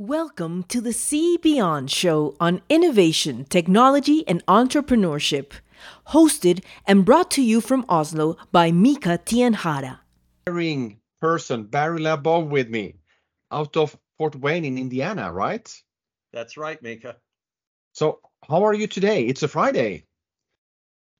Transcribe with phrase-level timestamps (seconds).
[0.00, 5.50] Welcome to the See Beyond show on innovation, technology, and entrepreneurship.
[6.10, 9.98] Hosted and brought to you from Oslo by Mika Tienhaara.
[10.46, 12.94] Inspiring person, Barry LaBov, with me
[13.50, 15.68] out of Fort Wayne in Indiana, right?
[16.32, 17.16] That's right, Mika.
[17.90, 19.26] So, how are you today?
[19.26, 20.04] It's a Friday.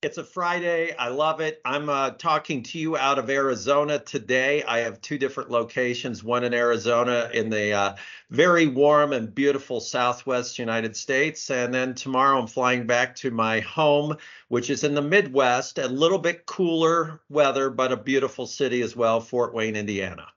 [0.01, 0.95] It's a Friday.
[0.97, 1.61] I love it.
[1.65, 4.63] I'm uh, talking to you out of Arizona today.
[4.63, 7.97] I have two different locations one in Arizona in the uh,
[8.31, 11.51] very warm and beautiful Southwest United States.
[11.51, 15.89] And then tomorrow I'm flying back to my home, which is in the Midwest, a
[15.89, 20.29] little bit cooler weather, but a beautiful city as well, Fort Wayne, Indiana.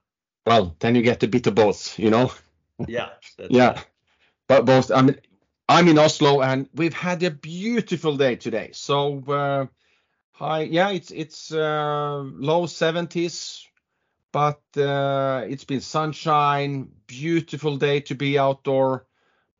[0.44, 2.32] Well, then you get to beat of both, you know?
[2.88, 3.10] Yeah.
[3.48, 3.80] yeah.
[4.48, 5.20] But both, I mean,
[5.68, 8.70] I'm in Oslo and we've had a beautiful day today.
[8.72, 9.66] So uh,
[10.32, 13.66] high, yeah, it's it's uh, low 70s,
[14.32, 19.06] but uh, it's been sunshine, beautiful day to be outdoor,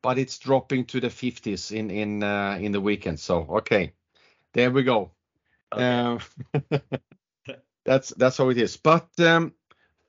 [0.03, 3.21] but it's dropping to the 50s in in uh, in the weekend.
[3.21, 3.93] So okay,
[4.53, 5.13] there we go.
[5.73, 5.85] Okay.
[5.85, 6.21] Um,
[7.85, 8.77] that's that's how it is.
[8.77, 9.55] But um,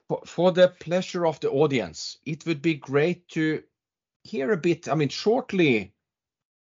[0.08, 3.64] for, for the pleasure of the audience, it would be great to
[4.24, 5.94] hear a bit, I mean, shortly,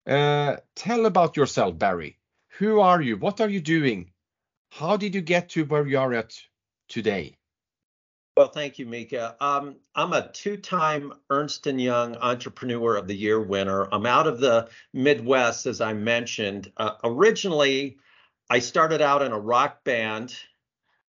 [0.07, 2.19] uh, tell about yourself, Barry.
[2.59, 3.17] Who are you?
[3.17, 4.11] What are you doing?
[4.71, 6.35] How did you get to where you are at
[6.89, 7.37] today?
[8.37, 9.37] Well, thank you, Mika.
[9.41, 13.89] Um, I'm a two-time Ernst & Young Entrepreneur of the Year winner.
[13.91, 16.71] I'm out of the Midwest, as I mentioned.
[16.77, 17.99] Uh, originally,
[18.49, 20.37] I started out in a rock band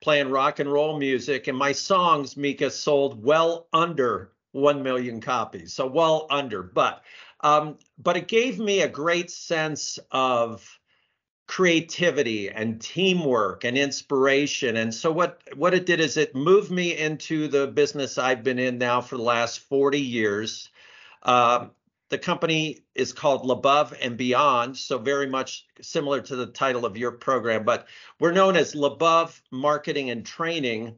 [0.02, 5.73] playing rock and roll music, and my songs, Mika, sold well under 1 million copies.
[5.73, 7.04] So well under, but
[7.42, 10.80] um, but it gave me a great sense of
[11.45, 14.78] creativity and teamwork and inspiration.
[14.78, 18.60] And so what what it did is it moved me into the business I've been
[18.60, 20.70] in now for the last 40 years.
[21.22, 21.67] Uh,
[22.10, 26.95] the company is called LaBov and Beyond, so very much similar to the title of
[26.95, 27.88] your program, but
[28.20, 30.95] we're known as LaBov Marketing and Training.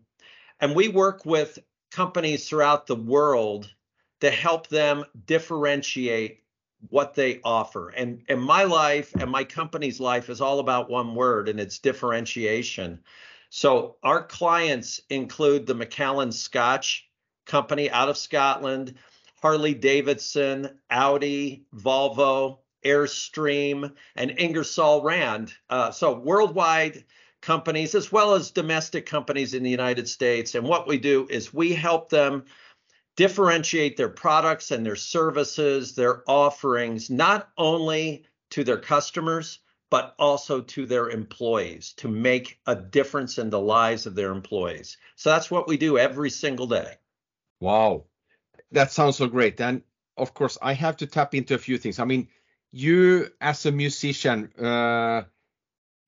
[0.60, 1.58] And we work with
[1.92, 3.74] companies throughout the world
[4.22, 6.44] to help them differentiate
[6.90, 7.90] what they offer.
[7.90, 11.80] And and my life and my company's life is all about one word and it's
[11.80, 13.00] differentiation.
[13.50, 17.10] So our clients include the Macallan Scotch
[17.46, 18.96] company out of Scotland,
[19.42, 25.54] Harley Davidson, Audi, Volvo, Airstream, and Ingersoll Rand.
[25.70, 27.04] Uh, so worldwide
[27.46, 30.56] companies as well as domestic companies in the United States.
[30.56, 32.46] And what we do is we help them
[33.16, 39.60] differentiate their products and their services, their offerings, not only to their customers,
[39.92, 44.98] but also to their employees to make a difference in the lives of their employees.
[45.16, 46.96] So that's what we do every single day.
[47.60, 48.06] Wow.
[48.72, 49.62] That sounds so great.
[49.62, 49.84] And
[50.18, 52.00] of course, I have to tap into a few things.
[52.00, 52.28] I mean,
[52.72, 55.24] you as a musician, uh,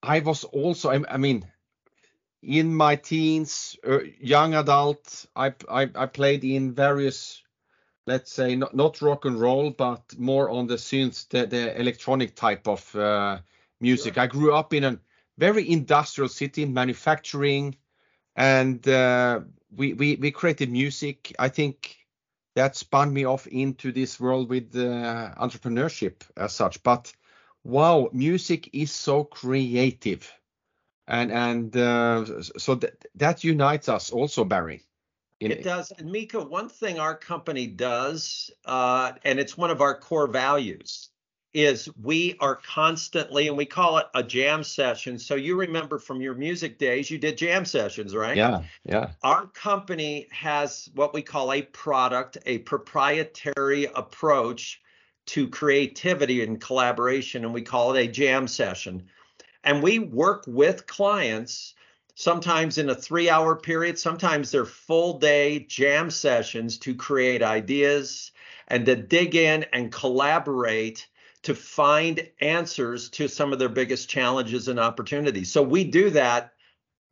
[0.08, 1.46] I was also, I, I mean,
[2.42, 7.44] in my teens, uh, young adult, I, I, I played in various,
[8.06, 12.36] let's say, not, not rock and roll, but more on the synth, the, the electronic
[12.36, 13.40] type of uh,
[13.82, 14.14] music.
[14.14, 14.24] Sure.
[14.24, 15.00] I grew up in a
[15.38, 17.76] very industrial city, manufacturing,
[18.36, 19.42] and uh,
[19.76, 21.36] we, we we created music.
[21.38, 21.98] I think
[22.56, 26.82] that spun me off into this world with uh, entrepreneurship as such.
[26.82, 27.14] But
[27.68, 30.34] wow, music is so creative
[31.08, 32.26] and and uh,
[32.58, 34.84] so that that unites us also, Barry.
[35.40, 36.44] It does, and Mika.
[36.44, 41.10] One thing our company does, uh, and it's one of our core values,
[41.54, 45.20] is we are constantly, and we call it a jam session.
[45.20, 48.36] So you remember from your music days, you did jam sessions, right?
[48.36, 49.12] Yeah, yeah.
[49.22, 54.82] Our company has what we call a product, a proprietary approach
[55.28, 59.08] to creativity and collaboration, and we call it a jam session.
[59.64, 61.74] And we work with clients
[62.18, 68.32] sometimes in a three hour period, sometimes they're full day jam sessions to create ideas
[68.68, 71.08] and to dig in and collaborate
[71.44, 75.52] to find answers to some of their biggest challenges and opportunities.
[75.52, 76.54] So we do that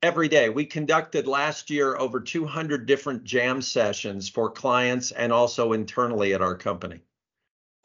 [0.02, 0.50] every day.
[0.50, 6.42] We conducted last year over 200 different jam sessions for clients and also internally at
[6.42, 7.02] our company.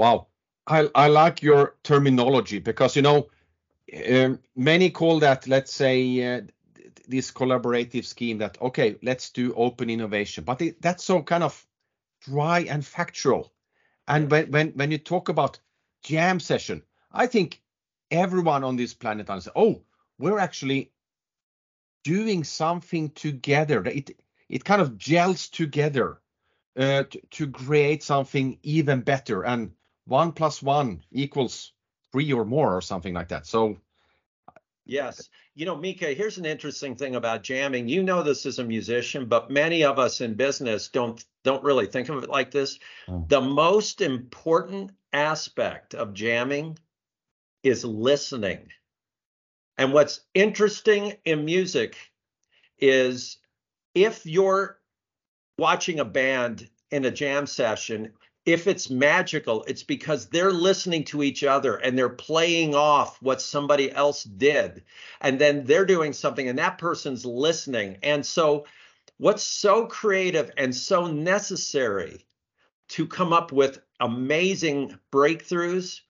[0.00, 0.28] Wow.
[0.66, 3.28] I, I like your terminology because, you know,
[4.10, 6.42] um, many call that, let's say, uh,
[7.08, 11.66] this collaborative scheme that okay, let's do open innovation, but it, that's so kind of
[12.22, 13.52] dry and factual.
[14.08, 15.60] And when when when you talk about
[16.02, 16.82] jam session,
[17.12, 17.62] I think
[18.10, 19.56] everyone on this planet understands.
[19.56, 19.82] Oh,
[20.18, 20.92] we're actually
[22.04, 23.84] doing something together.
[23.86, 24.10] It
[24.48, 26.20] it kind of gels together.
[26.76, 29.44] uh, to, to create something even better.
[29.44, 29.72] And
[30.10, 31.72] one plus one equals
[32.10, 33.46] three or more or something like that.
[33.46, 33.76] So
[34.84, 35.28] Yes.
[35.54, 37.88] You know, Mika, here's an interesting thing about jamming.
[37.88, 41.86] You know this as a musician, but many of us in business don't don't really
[41.86, 42.80] think of it like this.
[43.06, 43.24] Oh.
[43.28, 46.76] The most important aspect of jamming
[47.62, 48.68] is listening.
[49.78, 51.96] And what's interesting in music
[52.78, 53.38] is
[53.94, 54.80] if you're
[55.56, 58.12] watching a band in a jam session,
[58.46, 63.40] if it's magical, it's because they're listening to each other and they're playing off what
[63.42, 64.82] somebody else did.
[65.20, 67.98] And then they're doing something and that person's listening.
[68.02, 68.66] And so,
[69.18, 72.24] what's so creative and so necessary
[72.88, 76.00] to come up with amazing breakthroughs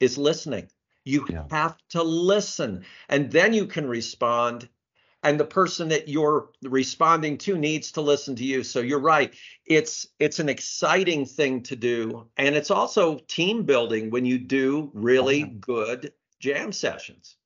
[0.00, 0.68] is listening.
[1.04, 1.44] You Yeah.
[1.50, 4.68] have to listen and then you can respond.
[5.26, 8.62] And the person that you're responding to needs to listen to you.
[8.62, 9.34] So you're right.
[9.64, 12.28] It's it's an exciting thing to do.
[12.36, 17.36] And it's also team building when you do really good jam sessions.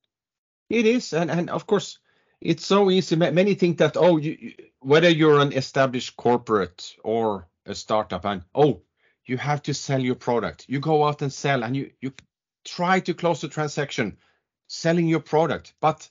[0.68, 1.98] It is, and and of course,
[2.40, 3.16] it's so easy.
[3.16, 8.82] Many think that oh, you- whether you're an established corporate or a startup, and oh,
[9.24, 10.66] you have to sell your product.
[10.68, 12.12] You go out and sell, and you you
[12.64, 14.18] try to close the transaction,
[14.66, 15.72] selling your product.
[15.80, 16.10] But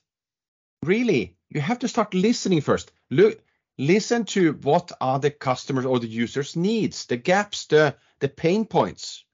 [0.83, 2.91] really, you have to start listening first.
[3.09, 3.39] Look,
[3.77, 8.65] listen to what are the customers or the users' needs, the gaps, the the pain
[8.65, 9.25] points.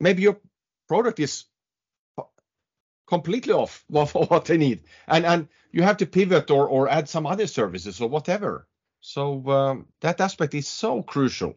[0.00, 0.40] Maybe your
[0.88, 1.46] product is
[3.06, 7.08] completely off what, what they need and and you have to pivot or or add
[7.08, 8.66] some other services or whatever
[9.00, 11.54] so um, that aspect is so crucial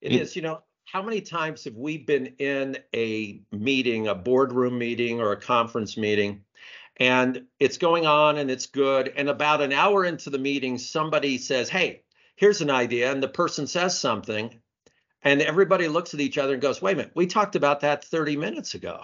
[0.00, 4.14] It It- is, you know, how many times have we been in a meeting, a
[4.14, 6.44] boardroom meeting or a conference meeting,
[6.98, 9.12] and it's going on and it's good.
[9.16, 12.02] And about an hour into the meeting, somebody says, Hey,
[12.36, 13.12] here's an idea.
[13.12, 14.60] And the person says something,
[15.22, 18.04] and everybody looks at each other and goes, Wait a minute, we talked about that
[18.04, 19.02] 30 minutes ago.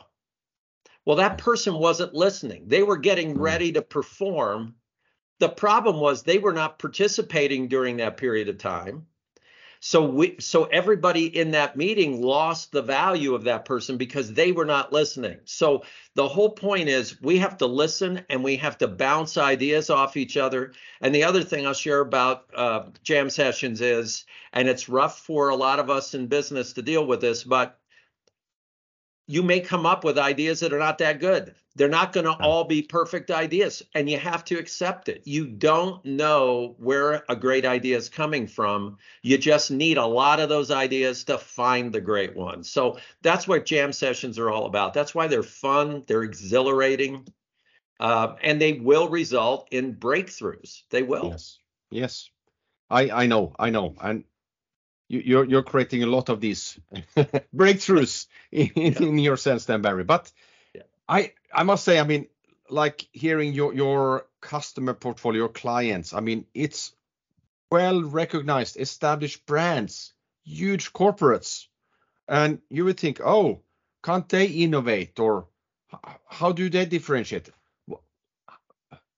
[1.05, 2.69] Well, that person wasn't listening.
[2.69, 3.41] They were getting Mm.
[3.41, 4.76] ready to perform.
[5.38, 9.06] The problem was they were not participating during that period of time.
[9.87, 14.51] So we so everybody in that meeting lost the value of that person because they
[14.51, 15.41] were not listening.
[15.45, 15.83] So
[16.15, 20.17] the whole point is we have to listen and we have to bounce ideas off
[20.17, 20.73] each other.
[21.03, 25.51] And the other thing I'll share about uh, jam sessions is, and it's rough for
[25.51, 27.79] a lot of us in business to deal with this, but
[29.26, 31.55] you may come up with ideas that are not that good.
[31.76, 35.23] They're not going to all be perfect ideas, and you have to accept it.
[35.25, 38.99] You don't know where a great idea is coming from.
[39.23, 42.71] You just need a lot of those ideas to find the great ones.
[42.71, 44.94] So that's what jam sessions are all about.
[44.94, 47.27] That's why they're fun, they're exhilarating,
[47.99, 50.82] uh, and they will result in breakthroughs.
[50.91, 51.31] They will.
[51.31, 51.59] yes
[51.91, 52.31] yes
[52.91, 54.25] i i know i know and
[55.09, 56.79] you're you're creating a lot of these
[57.55, 59.03] breakthroughs in, Yeah.
[59.03, 60.05] in your sense then barry.
[60.05, 60.33] But
[60.75, 60.83] Yeah.
[61.09, 62.27] i i must say i mean
[62.71, 66.95] like hearing your your customer portfolio your clients i mean it's
[67.71, 70.15] well recognized established brands
[70.45, 71.67] huge corporates.
[72.29, 73.62] And you would think oh
[74.03, 75.49] can't they innovate or
[76.29, 77.51] how do they differentiate?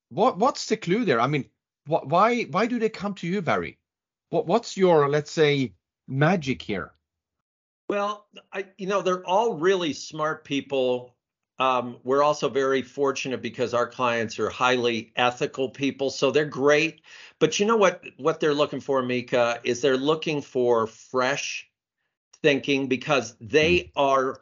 [0.08, 1.20] What what's the clue there?
[1.20, 1.44] I mean
[1.86, 3.78] wh- why why do they come to you barry?
[4.30, 5.74] What what's your let's say
[6.08, 6.92] magic here
[7.88, 11.14] Well, I, you know, they're all really smart people.
[11.58, 17.00] Um, we're also very fortunate because our clients are highly ethical people, so they're great.
[17.38, 18.02] But you know what?
[18.18, 21.68] What they're looking for, Mika, is they're looking for fresh
[22.42, 24.40] thinking because they are.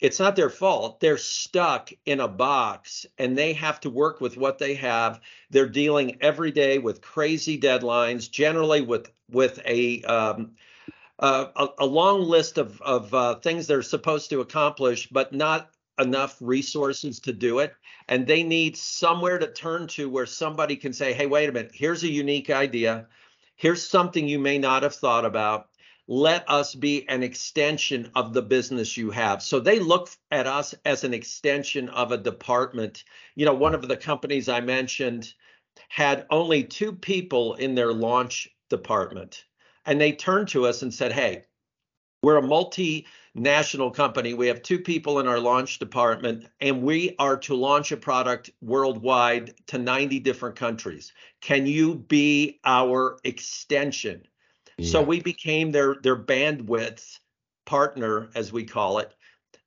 [0.00, 0.98] It's not their fault.
[0.98, 5.20] They're stuck in a box and they have to work with what they have.
[5.50, 10.56] They're dealing every day with crazy deadlines, generally with with a um,
[11.22, 15.70] uh, a, a long list of of uh, things they're supposed to accomplish, but not
[16.00, 17.74] enough resources to do it.
[18.08, 21.70] And they need somewhere to turn to where somebody can say, "Hey, wait a minute.
[21.72, 23.06] Here's a unique idea.
[23.54, 25.68] Here's something you may not have thought about.
[26.08, 30.74] Let us be an extension of the business you have." So they look at us
[30.84, 33.04] as an extension of a department.
[33.36, 35.32] You know, one of the companies I mentioned
[35.88, 39.44] had only two people in their launch department
[39.86, 41.44] and they turned to us and said, Hey,
[42.22, 44.34] we're a multinational company.
[44.34, 48.50] We have two people in our launch department, and we are to launch a product
[48.60, 51.12] worldwide to 90 different countries.
[51.40, 54.22] Can you be our extension?
[54.80, 57.20] So we became their their bandwidth
[57.66, 59.14] partner, as we call it,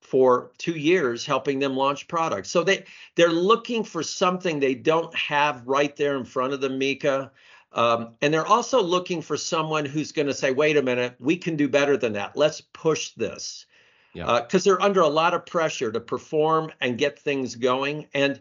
[0.00, 2.50] for two years, helping them launch products.
[2.50, 6.78] So they they're looking for something they don't have right there in front of them,
[6.78, 7.30] Mika.
[7.72, 11.36] Um, and they're also looking for someone who's going to say, wait a minute, we
[11.36, 12.36] can do better than that.
[12.36, 13.66] Let's push this.
[14.14, 14.26] Because
[14.66, 14.72] yeah.
[14.72, 18.06] uh, they're under a lot of pressure to perform and get things going.
[18.14, 18.40] And,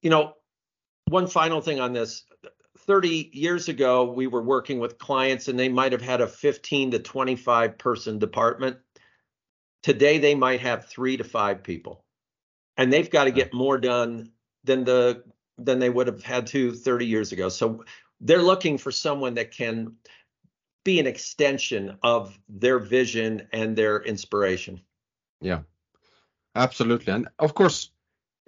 [0.00, 0.34] you know,
[1.08, 2.24] one final thing on this
[2.78, 6.92] 30 years ago, we were working with clients and they might have had a 15
[6.92, 8.78] to 25 person department.
[9.82, 12.04] Today, they might have three to five people,
[12.76, 14.30] and they've got to get more done
[14.62, 15.24] than the
[15.58, 17.48] than they would have had to 30 years ago.
[17.48, 17.84] So
[18.22, 19.96] they're looking for someone that can
[20.84, 24.80] be an extension of their vision and their inspiration.
[25.40, 25.60] Yeah,
[26.54, 27.12] absolutely.
[27.12, 27.90] And of course,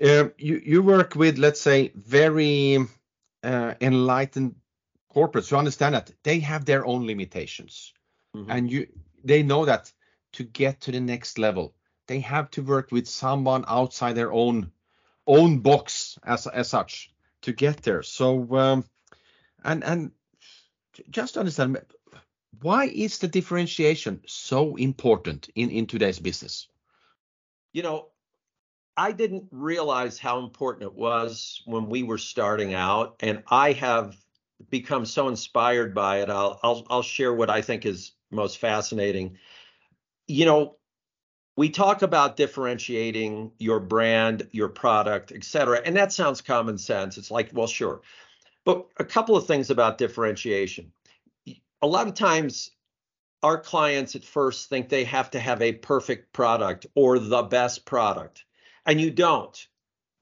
[0.02, 2.78] uh, you you work with let's say very
[3.42, 4.54] uh, enlightened
[5.14, 7.92] corporates who understand that they have their own limitations,
[8.34, 8.50] mm-hmm.
[8.50, 8.86] and you
[9.24, 9.92] they know that
[10.32, 11.74] to get to the next level,
[12.06, 14.70] they have to work with someone outside their own
[15.26, 17.10] own box as as such
[17.42, 18.02] to get there.
[18.02, 18.84] So um,
[19.64, 20.10] and and
[21.10, 21.78] just understand
[22.60, 26.68] why is the differentiation so important in in today's business?
[27.72, 28.08] You know,
[28.96, 34.16] I didn't realize how important it was when we were starting out, and I have
[34.70, 36.30] become so inspired by it.
[36.30, 39.38] I'll I'll, I'll share what I think is most fascinating.
[40.26, 40.76] You know,
[41.56, 47.18] we talk about differentiating your brand, your product, et cetera, and that sounds common sense.
[47.18, 48.00] It's like, well, sure.
[48.64, 50.92] But a couple of things about differentiation.
[51.82, 52.70] A lot of times,
[53.42, 57.84] our clients at first think they have to have a perfect product or the best
[57.84, 58.44] product,
[58.86, 59.66] and you don't.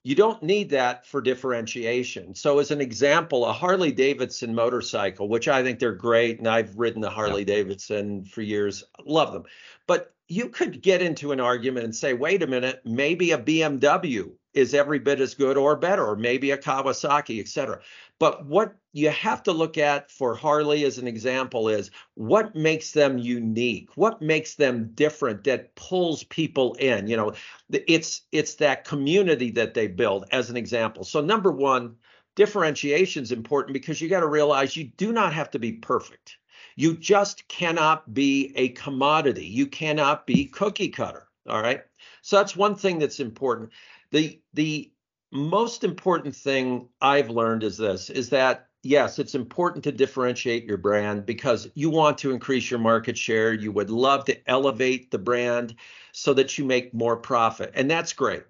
[0.05, 2.35] You don't need that for differentiation.
[2.35, 6.77] So, as an example, a Harley Davidson motorcycle, which I think they're great, and I've
[6.77, 7.55] ridden the Harley yeah.
[7.55, 9.45] Davidson for years, love them.
[9.87, 14.33] But you could get into an argument and say, wait a minute, maybe a BMW
[14.55, 17.81] is every bit as good or better, or maybe a Kawasaki, et cetera.
[18.19, 22.93] But what you have to look at for Harley as an example is what makes
[22.93, 27.09] them unique, what makes them different that pulls people in.
[27.09, 27.33] You know,
[27.71, 31.05] it's it's that community that they build as an example.
[31.05, 31.97] So number one,
[32.37, 36.37] differentiation is important because you got to realize you do not have to be perfect.
[36.77, 39.47] You just cannot be a commodity.
[39.47, 41.27] You cannot be cookie cutter.
[41.49, 41.83] All right.
[42.23, 43.71] So that's one thing that's important.
[44.13, 44.93] The the
[45.33, 50.77] most important thing I've learned is this is that yes, it's important to differentiate your
[50.77, 53.53] brand because you want to increase your market share.
[53.53, 55.77] You would love to elevate the brand
[56.13, 57.73] so that you make more profit.
[57.75, 58.45] And that's great.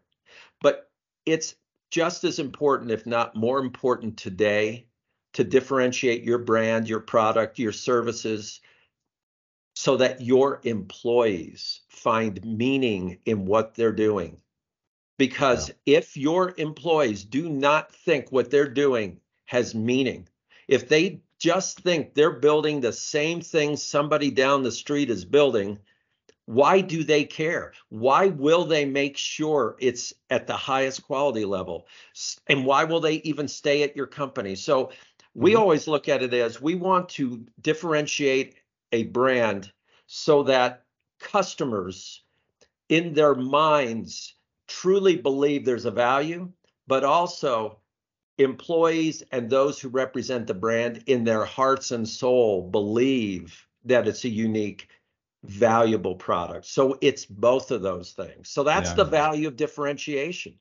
[0.60, 0.90] But
[1.26, 1.54] it's
[1.90, 4.86] just as important, if not more important today,
[5.34, 8.60] to differentiate your brand, your product, your services
[9.74, 14.36] so that your employees find meaning in what they're doing
[15.22, 15.98] because yeah.
[15.98, 20.28] if your employees do not think what they're doing has meaning,
[20.66, 25.78] if they just think they're building the same thing somebody down the street is building,
[26.46, 27.72] why do they care?
[27.88, 31.86] Why will they make sure it's at the highest quality level?
[32.48, 34.56] And why will they even stay at your company?
[34.56, 34.90] So
[35.34, 35.60] we mm-hmm.
[35.60, 38.56] always look at it as we want to differentiate
[38.90, 39.70] a brand
[40.08, 40.82] so that
[41.20, 42.24] customers
[42.88, 44.34] in their minds
[44.80, 46.50] truly believe there's a value,
[46.86, 47.78] but also
[48.38, 54.24] employees and those who represent the brand in their hearts and soul believe that it's
[54.24, 54.88] a unique
[55.44, 56.66] valuable product.
[56.66, 58.48] So it's both of those things.
[58.48, 58.96] So that's yeah.
[58.96, 60.54] the value of differentiation.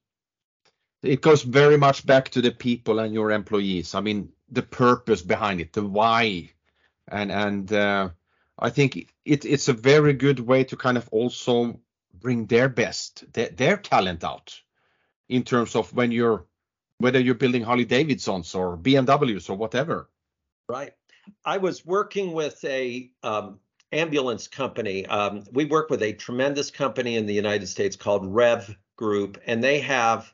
[1.03, 3.95] It goes very much back to the people and your employees.
[3.95, 6.51] I mean the purpose behind it the why.
[7.07, 8.09] And and uh,
[8.59, 11.79] i think it, it's a very good way to kind of also
[12.21, 14.59] bring their best, their, their talent out
[15.27, 16.45] in terms of when you're
[16.99, 20.07] whether you're building Harley Davidsons or BMWs or whatever.
[20.69, 20.93] Right.
[21.43, 23.59] I was working with a um,
[23.91, 25.05] ambulance company.
[25.07, 29.63] Um, we work with a tremendous company in the United States called Rev Group, and
[29.63, 30.31] they have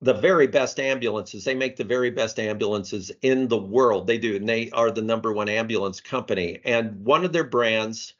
[0.00, 1.44] the very best ambulances.
[1.44, 4.06] They make the very best ambulances in the world.
[4.06, 6.60] They do, and they are the number one ambulance company.
[6.64, 8.14] And one of their brands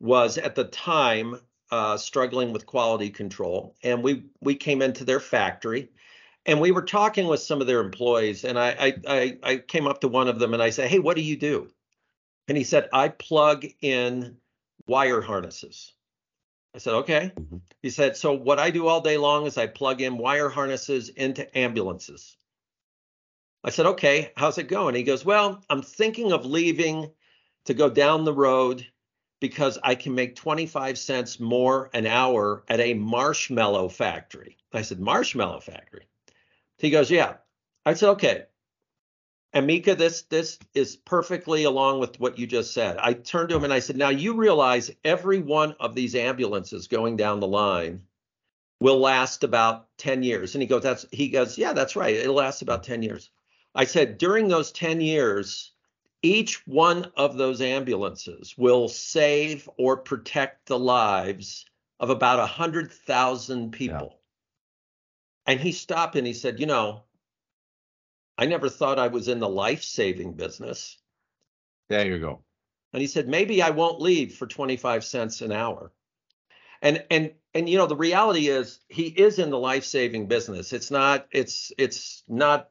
[0.00, 1.38] was at the time
[1.70, 5.90] uh, struggling with quality control, and we we came into their factory,
[6.46, 10.00] and we were talking with some of their employees, and I I I came up
[10.00, 11.70] to one of them and I said, hey, what do you do?
[12.48, 14.36] And he said, I plug in
[14.86, 15.92] wire harnesses.
[16.74, 17.32] I said, okay.
[17.38, 17.56] Mm-hmm.
[17.82, 21.10] He said, so what I do all day long is I plug in wire harnesses
[21.10, 22.36] into ambulances.
[23.64, 24.94] I said, okay, how's it going?
[24.94, 27.10] He goes, well, I'm thinking of leaving
[27.64, 28.86] to go down the road
[29.40, 34.56] because I can make 25 cents more an hour at a marshmallow factory.
[34.72, 36.06] I said, Marshmallow factory?
[36.78, 37.34] He goes, Yeah.
[37.86, 38.44] I said, Okay.
[39.54, 42.98] And Mika, this this is perfectly along with what you just said.
[42.98, 46.86] I turned to him and I said, "Now you realize every one of these ambulances
[46.86, 48.02] going down the line
[48.80, 52.14] will last about 10 years." And he goes, "That's he goes, "Yeah, that's right.
[52.14, 53.30] It'll last about 10 years."
[53.74, 55.72] I said, "During those 10 years,
[56.22, 61.64] each one of those ambulances will save or protect the lives
[62.00, 64.10] of about 100,000 people."
[65.46, 65.52] Yeah.
[65.52, 67.04] And he stopped and he said, "You know,
[68.38, 70.96] I never thought I was in the life saving business.
[71.88, 72.44] There you go.
[72.92, 75.92] And he said, maybe I won't leave for 25 cents an hour.
[76.80, 80.72] And and and you know the reality is he is in the life saving business.
[80.72, 82.70] It's not it's it's not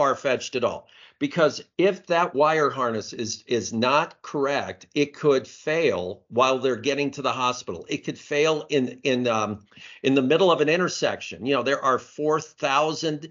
[0.00, 0.88] far fetched at all
[1.18, 7.10] because if that wire harness is is not correct, it could fail while they're getting
[7.10, 7.84] to the hospital.
[7.86, 9.66] It could fail in in um,
[10.02, 11.44] in the middle of an intersection.
[11.44, 13.28] You know there are four thousand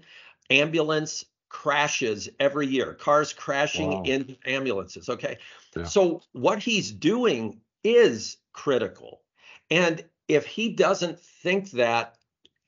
[0.48, 4.02] ambulance crashes every year, cars crashing wow.
[4.04, 5.08] in ambulances.
[5.08, 5.38] Okay.
[5.76, 5.82] Yeah.
[5.82, 9.22] So what he's doing is critical.
[9.72, 12.14] And if he doesn't think that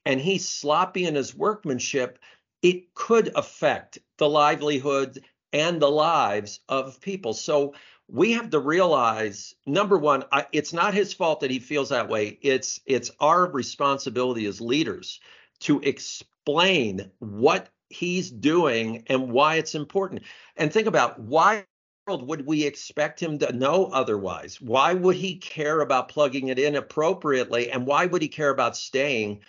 [0.05, 2.19] and he's sloppy in his workmanship,
[2.63, 5.19] it could affect the livelihoods
[5.53, 7.35] and the lives of people.
[7.35, 7.75] So
[8.09, 12.09] we have to realize number one I, it's not his fault that he feels that
[12.09, 15.21] way it's it's our responsibility as leaders
[15.61, 20.23] to explain what he's doing and why it's important.
[20.57, 21.65] And think about why
[22.07, 24.61] world would we expect him to know otherwise?
[24.61, 27.71] Why would he care about plugging it in appropriately?
[27.71, 29.41] And why would he care about staying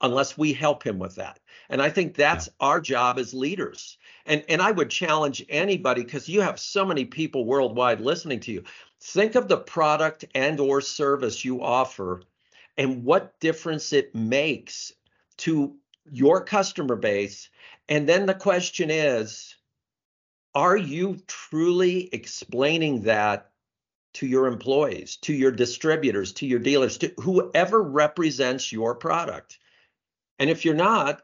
[0.00, 1.38] unless we help him with that?
[1.68, 2.66] And I think that's yeah.
[2.66, 3.96] our job as leaders.
[4.26, 8.52] And and I would challenge anybody because you have so many people worldwide listening to
[8.52, 8.64] you.
[9.00, 12.22] Think of the product and or service you offer
[12.76, 14.92] and what difference it makes
[15.38, 15.76] to
[16.10, 17.48] your customer base
[17.90, 19.56] and then the question is
[20.54, 23.50] are you truly explaining that
[24.14, 29.59] to your employees, to your distributors, to your dealers, to whoever represents your product?
[30.40, 31.20] And if you're not,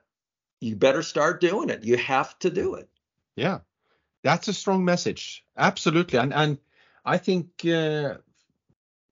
[0.60, 1.84] you better start doing it.
[1.84, 2.88] You have to do it.
[3.34, 3.60] Yeah,
[4.22, 5.44] that's a strong message.
[5.56, 6.18] Absolutely.
[6.18, 6.58] And and
[7.04, 8.18] I think uh,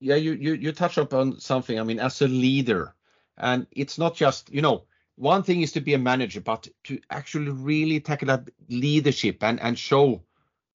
[0.00, 1.80] yeah, you you you touch upon something.
[1.80, 2.94] I mean, as a leader,
[3.38, 4.84] and it's not just you know
[5.16, 9.60] one thing is to be a manager, but to actually really tackle that leadership and,
[9.60, 10.22] and show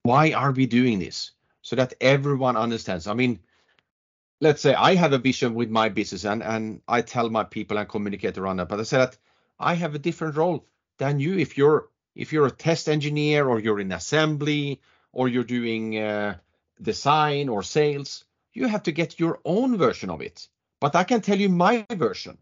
[0.03, 3.07] why are we doing this so that everyone understands.
[3.07, 3.39] I mean,
[4.39, 7.77] let's say I have a vision with my business and, and I tell my people
[7.77, 9.17] and communicate around that, but I say that
[9.59, 10.65] I have a different role
[10.97, 15.43] than you if you're if you're a test engineer or you're in assembly or you're
[15.43, 16.35] doing uh,
[16.81, 20.47] design or sales, you have to get your own version of it.
[20.79, 22.39] But I can tell you my version.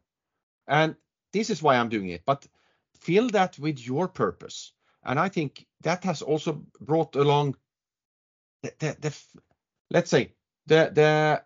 [0.68, 0.96] And
[1.34, 2.24] this is why I'm doing it.
[2.26, 2.48] But
[3.00, 4.72] fill that with your purpose.
[5.04, 7.58] And I think that has also brought along
[8.64, 9.18] the, the, the
[9.92, 10.32] let's say
[10.68, 11.42] the the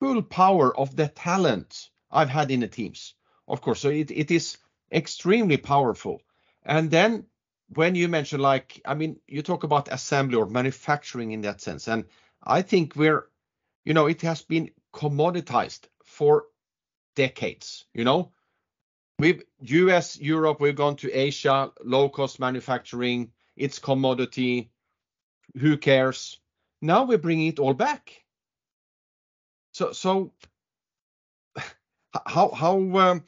[0.00, 3.14] full power of the talent I've had in the teams.
[3.48, 4.58] Of course, so it, it is
[4.92, 6.22] extremely powerful.
[6.64, 7.26] And then
[7.68, 11.88] when you mention like, I mean, you talk about assembly or manufacturing in that sense,
[11.88, 12.04] and
[12.42, 13.26] I think we're,
[13.84, 16.46] you know, it has been commoditized for
[17.14, 17.84] decades.
[17.92, 18.32] You know,
[19.18, 24.72] We've US, Europe, we've gone to Asia, low cost manufacturing, it's commodity.
[25.58, 26.40] Who cares?
[26.82, 28.23] Now we're bringing it all back.
[29.74, 30.32] So, so
[32.26, 33.24] how how um,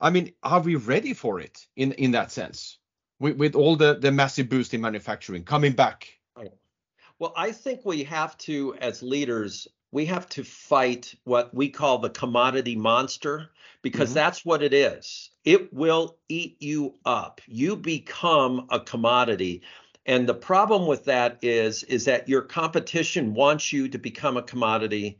[0.00, 2.78] I mean, are we ready for it in in that sense?
[3.20, 6.08] With, with all the the massive boost in manufacturing coming back.
[7.18, 11.98] Well, I think we have to, as leaders, we have to fight what we call
[11.98, 13.50] the commodity monster
[13.82, 14.14] because mm-hmm.
[14.14, 15.30] that's what it is.
[15.44, 17.40] It will eat you up.
[17.48, 19.62] You become a commodity.
[20.06, 24.42] And the problem with that is is that your competition wants you to become a
[24.42, 25.18] commodity.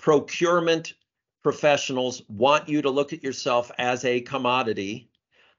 [0.00, 0.94] Procurement
[1.42, 5.08] professionals want you to look at yourself as a commodity.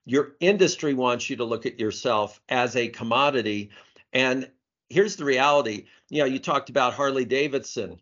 [0.06, 3.70] Your industry wants you to look at yourself as a commodity.
[4.14, 4.50] And
[4.90, 5.86] here's the reality.
[6.10, 8.00] You know, you talked about Harley Davidson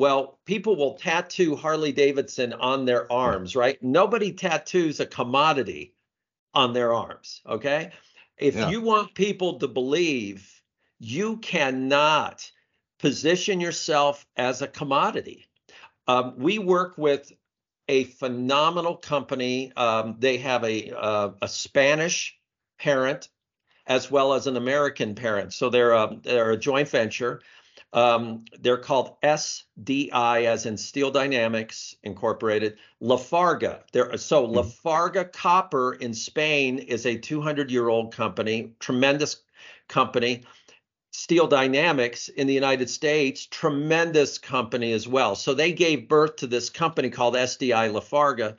[0.00, 3.80] well, people will tattoo Harley Davidson on their arms, right?
[3.82, 5.92] Nobody tattoos a commodity
[6.54, 7.90] on their arms, okay?
[8.38, 8.70] If yeah.
[8.70, 10.62] you want people to believe,
[10.98, 12.50] you cannot
[12.98, 15.49] position yourself as a commodity.
[16.10, 17.32] Um, we work with
[17.88, 19.72] a phenomenal company.
[19.76, 22.36] Um, they have a, uh, a Spanish
[22.80, 23.28] parent
[23.86, 25.52] as well as an American parent.
[25.52, 27.42] So they're a, they're a joint venture.
[27.92, 32.78] Um, they're called SDI, as in Steel Dynamics Incorporated.
[33.00, 33.82] Lafarga.
[33.92, 34.58] There, so mm-hmm.
[34.58, 39.42] Lafarga Copper in Spain is a 200-year-old company, tremendous
[39.88, 40.42] company.
[41.20, 45.36] Steel Dynamics in the United States, tremendous company as well.
[45.36, 48.56] So they gave birth to this company called SDI Lafarga.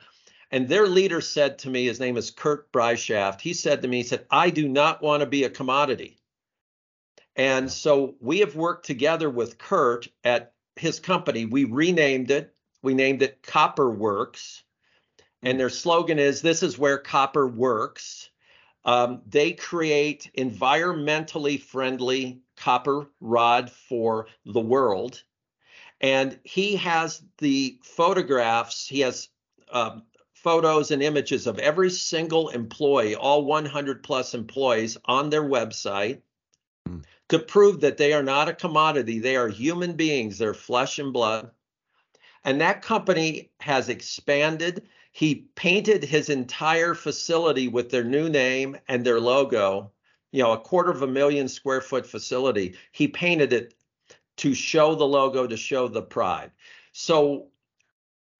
[0.52, 3.40] And their leader said to me, his name is Kurt Breischaft.
[3.40, 6.20] He said to me, he said, I do not want to be a commodity.
[7.34, 11.46] And so we have worked together with Kurt at his company.
[11.46, 12.54] We renamed it.
[12.80, 14.62] We named it Copper Works.
[15.42, 18.30] And their slogan is This is where copper works.
[18.84, 25.22] Um, they create environmentally friendly copper rod for the world.
[26.00, 29.28] And he has the photographs, he has
[29.70, 30.02] um,
[30.34, 36.20] photos and images of every single employee, all 100 plus employees on their website
[36.88, 37.04] mm.
[37.28, 39.20] to prove that they are not a commodity.
[39.20, 41.50] They are human beings, they're flesh and blood.
[42.44, 44.88] And that company has expanded.
[45.12, 49.92] He painted his entire facility with their new name and their logo,
[50.32, 52.74] you know, a quarter of a million square foot facility.
[52.92, 53.74] He painted it
[54.38, 56.50] to show the logo, to show the pride.
[56.92, 57.48] So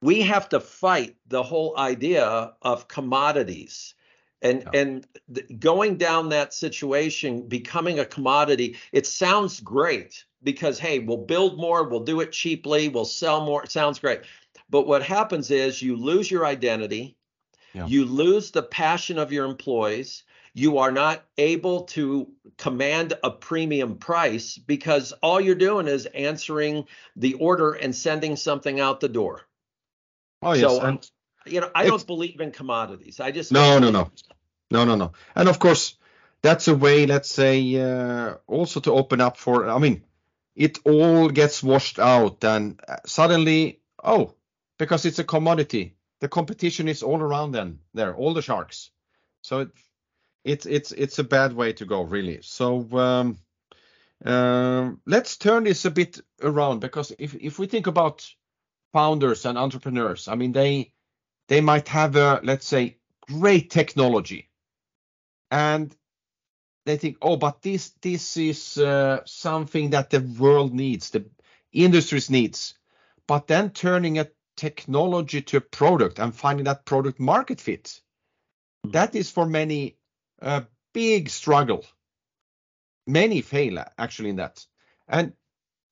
[0.00, 3.94] we have to fight the whole idea of commodities
[4.42, 4.80] and yeah.
[4.80, 11.16] and th- going down that situation becoming a commodity it sounds great because hey we'll
[11.16, 14.22] build more we'll do it cheaply we'll sell more it sounds great
[14.72, 17.16] but what happens is you lose your identity
[17.74, 17.86] yeah.
[17.86, 23.96] you lose the passion of your employees you are not able to command a premium
[23.96, 29.42] price because all you're doing is answering the order and sending something out the door
[30.42, 31.10] Oh yes, so, and
[31.46, 33.20] you know, I don't believe in commodities.
[33.20, 34.10] I just no, no, no,
[34.70, 35.12] no, no, no.
[35.34, 35.96] And of course,
[36.42, 37.06] that's a way.
[37.06, 39.68] Let's say uh, also to open up for.
[39.68, 40.02] I mean,
[40.56, 44.34] it all gets washed out, and uh, suddenly, oh,
[44.78, 47.52] because it's a commodity, the competition is all around.
[47.52, 48.90] Then there, all the sharks.
[49.42, 49.68] So it,
[50.44, 52.40] it's it's it's a bad way to go, really.
[52.42, 52.86] So.
[52.98, 53.38] Um,
[54.24, 58.24] uh, let's turn this a bit around because if if we think about
[58.92, 60.28] founders and entrepreneurs.
[60.28, 60.92] I mean, they
[61.48, 64.50] they might have a let's say great technology,
[65.50, 65.94] and
[66.84, 71.24] they think, oh, but this this is uh, something that the world needs, the
[71.72, 72.74] industries needs.
[73.26, 78.00] But then turning a technology to a product and finding that product market fit,
[78.84, 78.90] hmm.
[78.90, 79.96] that is for many
[80.40, 81.84] a big struggle.
[83.06, 84.64] Many fail actually in that.
[85.08, 85.32] And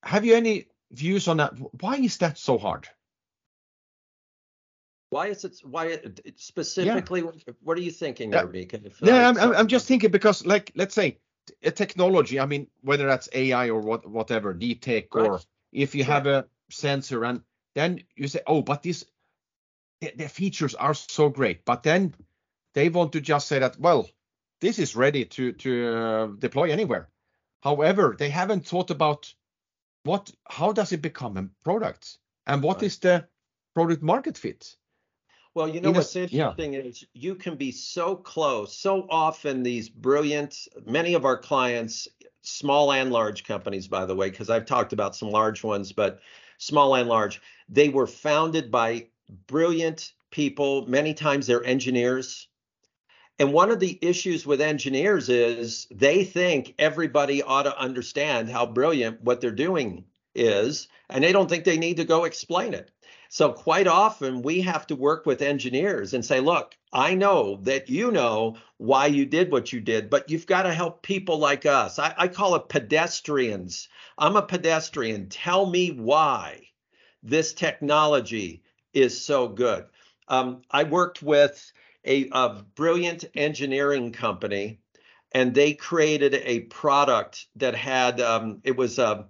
[0.03, 1.53] have you any views on that.
[1.81, 2.87] Why is that so hard?
[5.09, 5.59] Why is it?
[5.63, 5.97] Why
[6.35, 7.21] specifically?
[7.21, 7.53] Yeah.
[7.63, 8.45] What are you thinking, yeah.
[9.01, 11.17] yeah, I'm, I'm just thinking because, like, let's say
[11.63, 12.39] a technology.
[12.39, 15.27] I mean, whether that's AI or what, whatever, deep tech, right.
[15.27, 15.41] or
[15.73, 17.41] if you have a sensor, and
[17.75, 19.05] then you say, oh, but these
[20.01, 22.13] the, the features are so great, but then
[22.73, 24.09] they want to just say that, well,
[24.59, 27.09] this is ready to to uh, deploy anywhere.
[27.63, 29.33] However, they haven't thought about
[30.03, 32.83] what how does it become a product and what right.
[32.83, 33.27] is the
[33.73, 34.75] product market fit
[35.53, 36.79] well you know In what's a, interesting yeah.
[36.79, 42.07] is you can be so close so often these brilliant many of our clients
[42.41, 46.19] small and large companies by the way because i've talked about some large ones but
[46.61, 49.07] small and large they were founded by
[49.47, 52.47] brilliant people many times they're engineers
[53.39, 58.67] and one of the issues with engineers is they think everybody ought to understand how
[58.67, 62.91] brilliant what they're doing is, and they don't think they need to go explain it.
[63.33, 67.87] So, quite often, we have to work with engineers and say, look, I know that
[67.87, 71.65] you know why you did what you did, but you've got to help people like
[71.65, 71.97] us.
[71.97, 73.87] I, I call it pedestrians.
[74.17, 75.29] I'm a pedestrian.
[75.29, 76.67] Tell me why
[77.23, 78.63] this technology
[78.93, 79.85] is so good.
[80.27, 81.71] Um, I worked with
[82.03, 84.81] a, a brilliant engineering company,
[85.31, 89.23] and they created a product that had um, it was a uh,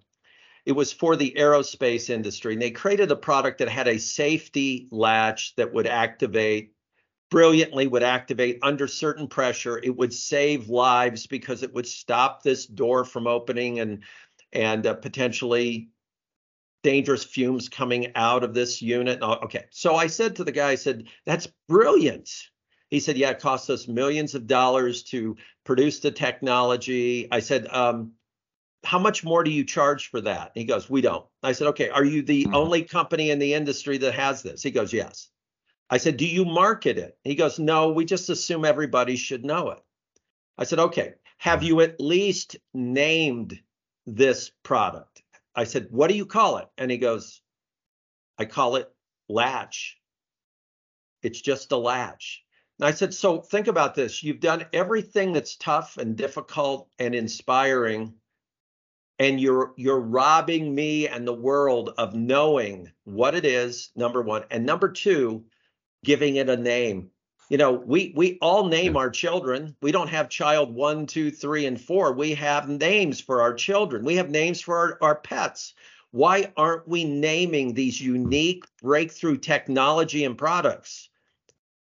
[0.71, 4.87] it was for the aerospace industry, and they created a product that had a safety
[4.89, 6.71] latch that would activate
[7.29, 12.65] brilliantly would activate under certain pressure it would save lives because it would stop this
[12.65, 13.99] door from opening and
[14.53, 15.89] and uh, potentially
[16.83, 19.21] dangerous fumes coming out of this unit.
[19.21, 22.29] Okay, so I said to the guy, I said, that's brilliant.
[22.89, 27.27] He said, Yeah, it cost us millions of dollars to produce the technology.
[27.29, 28.13] I said, um,
[28.83, 30.51] How much more do you charge for that?
[30.55, 31.25] He goes, We don't.
[31.43, 32.55] I said, Okay, are you the mm-hmm.
[32.55, 34.63] only company in the industry that has this?
[34.63, 35.29] He goes, Yes.
[35.89, 37.17] I said, Do you market it?
[37.23, 39.79] He goes, No, we just assume everybody should know it.
[40.57, 43.59] I said, Okay, have you at least named
[44.05, 45.21] this product?
[45.55, 46.67] I said, What do you call it?
[46.77, 47.41] And he goes,
[48.37, 48.91] I call it
[49.29, 49.97] latch.
[51.21, 52.43] It's just a latch.
[52.79, 54.23] And I said, so think about this.
[54.23, 58.15] You've done everything that's tough and difficult and inspiring,
[59.21, 64.43] and you're you're robbing me and the world of knowing what it is, number one.
[64.49, 65.45] And number two,
[66.03, 67.11] giving it a name.
[67.47, 69.75] You know, we we all name our children.
[69.79, 72.13] We don't have child one, two, three, and four.
[72.13, 74.03] We have names for our children.
[74.03, 75.75] We have names for our, our pets.
[76.09, 81.09] Why aren't we naming these unique breakthrough technology and products?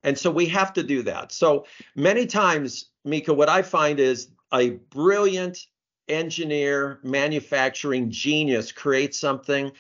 [0.04, 1.34] And so we have to do that.
[1.34, 5.68] So many times, Mika, what I find is a brilliant
[6.08, 9.72] engineer, manufacturing genius creates something,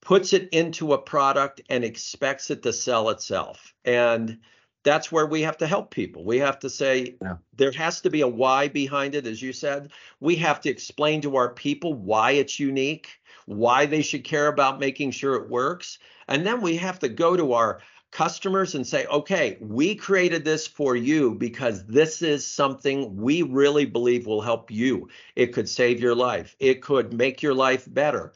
[0.00, 3.74] puts it into a product, and expects it to sell itself.
[3.84, 4.38] And
[4.84, 6.24] that's where we have to help people.
[6.24, 7.36] We have to say yeah.
[7.56, 9.90] there has to be a why behind it, as you said.
[10.20, 13.08] We have to explain to our people why it's unique,
[13.46, 15.98] why they should care about making sure it works.
[16.28, 17.80] And then we have to go to our
[18.14, 23.84] customers and say, okay, we created this for you because this is something we really
[23.84, 25.08] believe will help you.
[25.34, 28.32] It could save your life, it could make your life better.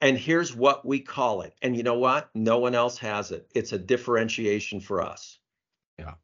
[0.00, 1.54] And here's what we call it.
[1.62, 2.28] And you know what?
[2.34, 3.48] No one else has it.
[3.54, 5.38] It's a differentiation for us.
[5.96, 6.14] Yeah.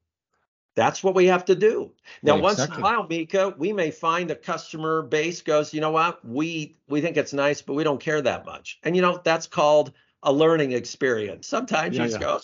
[0.75, 1.93] That's what we have to do.
[2.25, 5.81] Now, yeah, once in a while, Mika, we may find a customer base goes, you
[5.81, 8.81] know what, we we think it's nice, but we don't care that much.
[8.83, 9.93] And you know, that's called
[10.25, 11.47] a learning experience.
[11.47, 12.41] Sometimes yeah, you just go,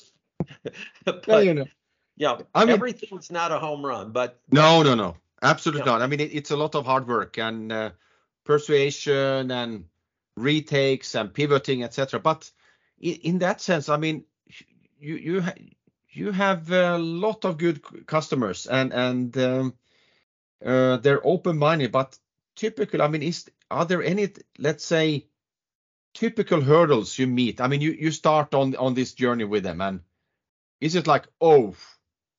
[1.04, 1.66] but, yeah, you know.
[2.16, 6.00] Yeah, I mean, everything's not a home run, but no, no, no, absolutely not.
[6.00, 7.90] I mean, it, it's a lot of hard work and uh,
[8.44, 9.86] persuasion and
[10.36, 12.20] retakes and pivoting, etc.
[12.20, 12.50] But
[13.00, 14.24] in, in, that sense, I mean,
[15.00, 15.54] you you ha-
[16.10, 19.74] you have a lot of good customers and and um,
[20.64, 21.90] uh, they're open minded.
[21.90, 22.16] But
[22.54, 24.28] typical, I mean, is are there any,
[24.58, 25.26] let's say,
[26.14, 27.60] typical hurdles you meet?
[27.60, 30.00] I mean, you you start on on this journey with them and
[30.80, 31.74] is it like, oh,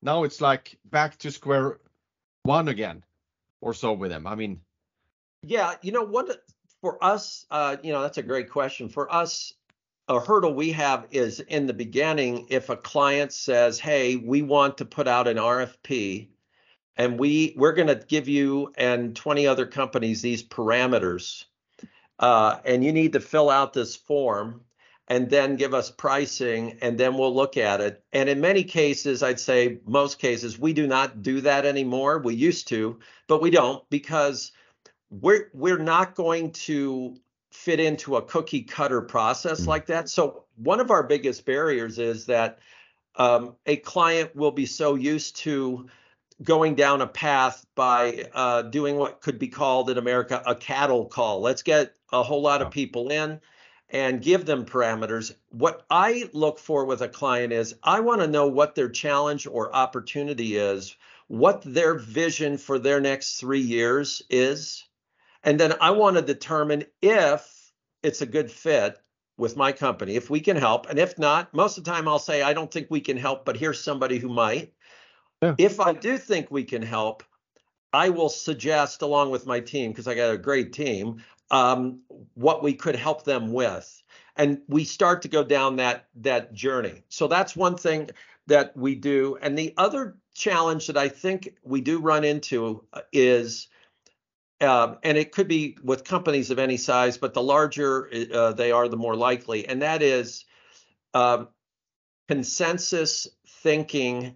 [0.02, 1.80] now it's like back to square
[2.44, 3.04] one again
[3.62, 4.28] or so with them?
[4.28, 4.60] I mean,
[5.44, 6.44] yeah, you know what?
[6.82, 8.90] For us, uh, you know, that's a great question.
[8.90, 9.54] For us,
[10.08, 14.78] a hurdle we have is in the beginning if a client says, "Hey, we want
[14.78, 16.30] to put out an RFP
[16.98, 21.46] and we we're going to give you and 20 other companies these parameters
[22.20, 24.62] uh, and you need to fill out this form
[25.08, 28.04] and then give us pricing and then we'll look at it.
[28.12, 32.20] And in many cases, I'd say most cases, we do not do that anymore.
[32.20, 34.52] We used to, but we don't because
[35.10, 37.16] we're we're not going to
[37.52, 39.70] fit into a cookie cutter process mm-hmm.
[39.70, 40.10] like that.
[40.10, 42.60] So one of our biggest barriers is that
[43.16, 45.88] um, a client will be so used to
[46.44, 51.06] going down a path by uh, doing what could be called in America a cattle
[51.06, 51.40] call.
[51.40, 53.40] Let's get a whole lot of people in
[53.96, 55.34] and give them parameters.
[55.52, 59.48] What I look for with a client is I want to know what their challenge
[59.48, 64.84] or opportunity is, what their vision for their next three years is.
[65.44, 67.72] And then I want to determine if
[68.04, 68.98] it's a good fit
[69.38, 70.90] with my company, if we can help.
[70.90, 73.46] And if not, most of the time I'll say, I don't think we can help,
[73.46, 74.74] but here's somebody who might.
[75.42, 75.56] Yeah.
[75.58, 77.24] If I do think we can help,
[77.94, 82.02] I will suggest, along with my team, because I got a great team, um,
[82.34, 84.04] what we could help them with.
[84.36, 87.04] And we start to go down that that journey.
[87.10, 88.10] So that's one thing
[88.48, 89.38] that we do.
[89.42, 93.70] And the other challenge that i think we do run into uh, is
[94.62, 98.72] um, and it could be with companies of any size but the larger uh, they
[98.72, 99.68] are the more likely.
[99.68, 100.46] And that is
[101.14, 101.48] um,
[102.28, 104.36] consensus thinking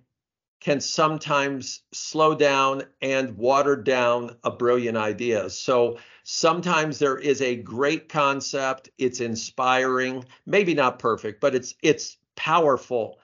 [0.61, 5.49] can sometimes slow down and water down a brilliant idea.
[5.49, 5.99] So
[6.31, 13.19] sometimes there is a great concept, it's inspiring, maybe not perfect, but it's it's powerful.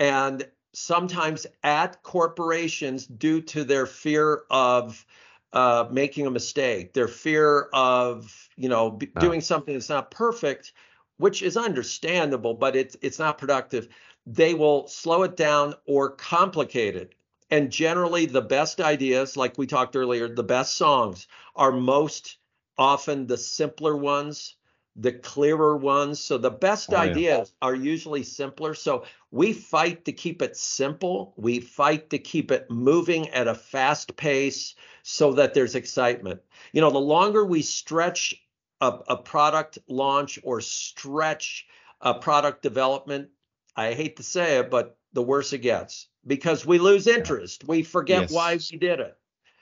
[0.00, 5.06] And sometimes at corporations due to their fear of
[5.52, 10.72] uh, making a mistake, their fear of, you know, b- doing something that's not perfect,
[11.18, 13.88] which is understandable, but it's it's not productive
[14.26, 17.14] they will slow it down or complicate it.
[17.50, 22.37] And generally, the best ideas, like we talked earlier, the best songs are most
[22.78, 24.56] often the simpler ones,
[24.96, 26.20] the clearer ones.
[26.20, 27.68] So the best oh, ideas yeah.
[27.68, 28.74] are usually simpler.
[28.74, 31.34] So we fight to keep it simple.
[31.36, 36.40] We fight to keep it moving at a fast pace so that there's excitement.
[36.72, 38.34] You know, the longer we stretch
[38.80, 41.66] a, a product launch or stretch
[42.00, 43.28] a product development,
[43.76, 47.66] I hate to say it, but the worse it gets because we lose interest.
[47.66, 48.32] We forget yes.
[48.32, 49.16] why we did it.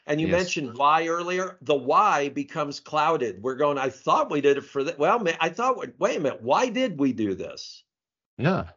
[0.06, 0.36] And you yes.
[0.36, 1.58] mentioned why earlier.
[1.62, 3.42] The why becomes clouded.
[3.42, 4.98] We're going, I thought we did it for that.
[4.98, 7.82] Well, I thought, wait a minute, why did we do this?
[8.38, 8.70] Yeah,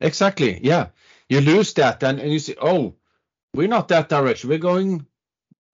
[0.00, 0.60] exactly.
[0.62, 0.88] Yeah.
[1.28, 2.96] You lose that and, and you say, oh,
[3.54, 4.50] we're not that direction.
[4.50, 5.06] We're going.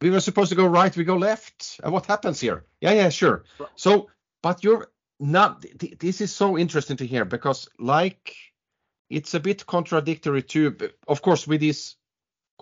[0.02, 0.96] We were supposed to go right.
[0.96, 1.80] We go left.
[1.82, 2.64] And what happens here?
[2.80, 3.44] Yeah, yeah, sure.
[3.76, 4.08] So,
[4.42, 5.62] but you're not.
[5.62, 8.36] th- This is so interesting to hear because, like,
[9.08, 10.76] it's a bit contradictory too.
[11.08, 11.96] Of course, with these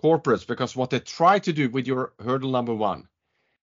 [0.01, 3.07] corporates, because what they try to do with your hurdle number one,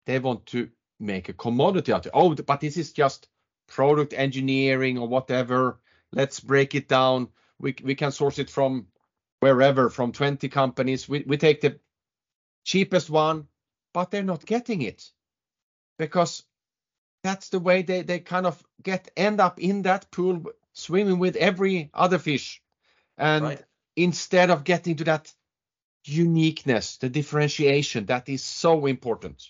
[0.05, 2.11] they want to make a commodity out of it.
[2.13, 3.27] Oh, but this is just
[3.67, 5.79] product engineering or whatever.
[6.11, 7.29] Let's break it down.
[7.59, 8.87] We we can source it from
[9.39, 11.09] wherever, from 20 companies.
[11.09, 11.79] We we take the
[12.63, 13.47] cheapest one,
[13.93, 15.11] but they're not getting it
[15.97, 16.43] because
[17.23, 21.35] that's the way they they kind of get end up in that pool swimming with
[21.37, 22.61] every other fish.
[23.17, 23.65] And Right.
[23.95, 25.33] instead of getting to that
[26.07, 29.49] uniqueness, the differentiation that is so important.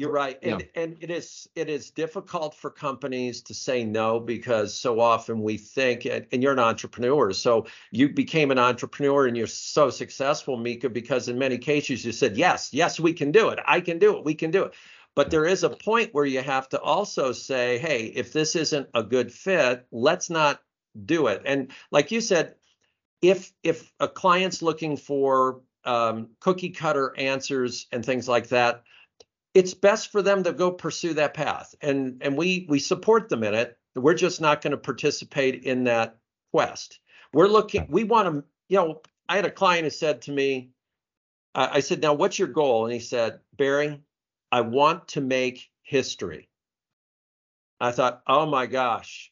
[0.00, 0.38] You're right.
[0.40, 0.52] Yeah.
[0.52, 5.42] And and it is it is difficult for companies to say no because so often
[5.42, 7.34] we think and, and you're an entrepreneur.
[7.34, 12.12] So you became an entrepreneur and you're so successful, Mika, because in many cases you
[12.12, 13.58] said, Yes, yes, we can do it.
[13.66, 14.24] I can do it.
[14.24, 14.74] We can do it.
[15.14, 18.88] But there is a point where you have to also say, hey, if this isn't
[18.94, 20.62] a good fit, let's not
[21.04, 21.42] do it.
[21.44, 22.54] And like you said,
[23.22, 28.84] if if a client's looking for um, cookie cutter answers and things like that,
[29.54, 31.74] it's best for them to go pursue that path.
[31.80, 33.76] And and we we support them in it.
[33.94, 36.18] We're just not going to participate in that
[36.52, 37.00] quest.
[37.32, 40.70] We're looking we want to you know i had a client who said to me
[41.54, 42.84] I i said now what's your goal?
[42.84, 44.00] And he said barry
[44.50, 46.48] i want to make history.
[47.80, 49.30] I thought oh my gosh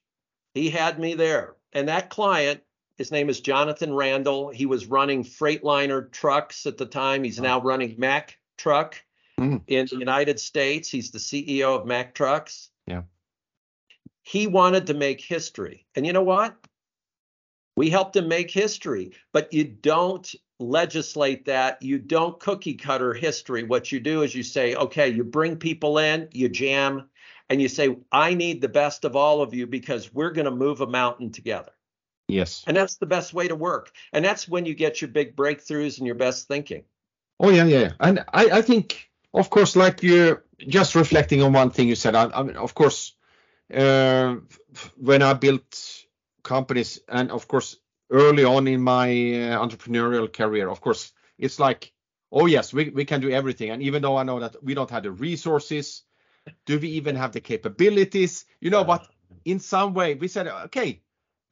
[0.54, 1.56] he had me there.
[1.72, 2.62] And that client
[2.98, 7.60] his name is jonathan randall he was running freightliner trucks at the time he's now
[7.60, 9.02] running mack truck
[9.38, 9.62] Mhm.
[9.68, 10.88] in the United States.
[10.90, 12.70] He's the CEO of Mack Trucks.
[12.88, 13.02] Yeah.
[14.22, 15.86] He wanted to make history.
[15.94, 16.56] And you know what?
[17.76, 21.80] We helped him make history, but you don't legislate that.
[21.80, 23.62] You don't cookie cutter history.
[23.62, 27.08] What you do is you say, okay, you bring people in, you jam,
[27.48, 30.50] and you say, I need the best of all of you because we're going to
[30.50, 31.70] move a mountain together.
[32.28, 32.62] Yes.
[32.66, 33.90] And that's the best way to work.
[34.12, 36.84] And that's when you get your big breakthroughs and your best thinking.
[37.40, 37.92] Oh yeah, yeah.
[38.00, 42.14] And I, I think, of course, like you're just reflecting on one thing you said.
[42.14, 43.14] I, I mean, of course,
[43.72, 44.36] uh,
[44.96, 46.04] when I built
[46.42, 47.76] companies, and of course,
[48.10, 51.92] early on in my uh, entrepreneurial career, of course, it's like,
[52.30, 53.70] oh yes, we we can do everything.
[53.70, 56.02] And even though I know that we don't have the resources,
[56.66, 58.44] do we even have the capabilities?
[58.60, 59.06] You know, but
[59.44, 61.02] in some way, we said, okay,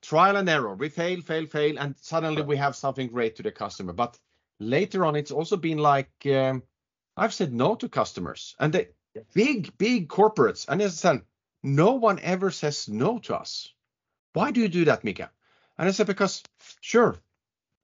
[0.07, 0.75] trial and error.
[0.75, 3.93] We fail, fail, fail, and suddenly we have something great to the customer.
[3.93, 4.19] But
[4.61, 6.63] later on, it's also been like um,
[7.17, 8.89] I've said no to customers and the
[9.35, 10.67] big, big corporates.
[10.69, 11.23] And as I said,
[11.63, 13.73] no one ever says no to us.
[14.33, 15.31] Why do you do that, Mika?
[15.79, 16.43] And I said because
[16.81, 17.17] sure,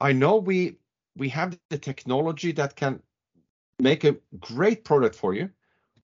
[0.00, 0.76] I know we
[1.16, 3.02] we have the technology that can
[3.78, 5.50] make a great product for you.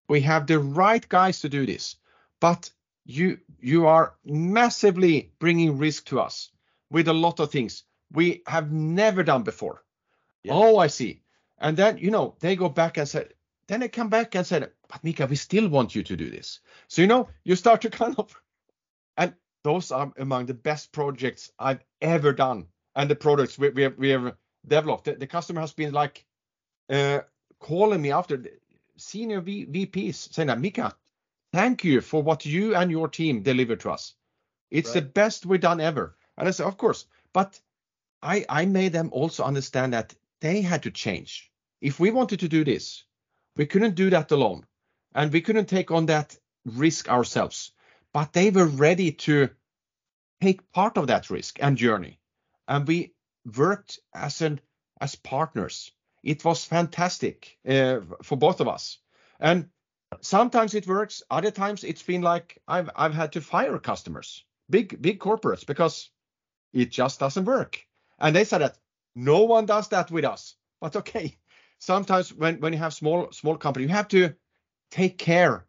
[0.08, 1.96] We have the right guys to do this,
[2.40, 2.70] but
[3.08, 6.50] you you are massively bringing risk to us
[6.90, 9.82] with a lot of things we have never done before.
[10.44, 10.52] Yeah.
[10.54, 11.22] Oh, I see.
[11.58, 13.32] And then you know they go back and said,
[13.66, 16.60] then they come back and said, but Mika, we still want you to do this.
[16.86, 18.34] So you know you start to kind of,
[19.16, 23.82] and those are among the best projects I've ever done, and the products we, we,
[23.82, 25.06] have, we have developed.
[25.06, 26.26] The, the customer has been like
[26.90, 27.20] uh,
[27.58, 28.44] calling me after
[28.98, 30.94] senior v, VPs saying that Mika,
[31.58, 34.14] thank you for what you and your team delivered to us.
[34.70, 36.16] It's the best we've done ever.
[36.36, 37.60] And I said, of course, but
[38.22, 41.50] I I made them also understand that they had to change.
[41.80, 43.04] If we wanted to do this,
[43.56, 44.66] we couldn't do that alone,
[45.14, 47.72] and we couldn't take on that risk ourselves.
[48.12, 49.48] But they were ready to
[50.40, 52.20] take part of that risk and journey,
[52.68, 53.14] and we
[53.56, 54.60] worked as an
[55.00, 55.92] as partners.
[56.22, 58.98] It was fantastic uh, for both of us,
[59.40, 59.70] and
[60.20, 61.22] sometimes it works.
[61.30, 66.10] Other times it's been like I've I've had to fire customers, big big corporates, because
[66.72, 67.84] it just doesn't work.
[68.18, 68.78] And they said that
[69.14, 70.56] no one does that with us.
[70.80, 71.36] But okay,
[71.78, 74.34] sometimes when when you have small small company, you have to
[74.90, 75.66] take care,